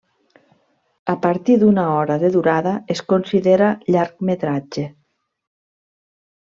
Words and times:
A 1.13 1.15
partir 1.25 1.57
d'una 1.63 1.83
hora 1.97 2.17
de 2.25 2.33
durada 2.37 2.73
es 2.97 3.05
considera 3.13 3.71
llargmetratge. 3.97 4.91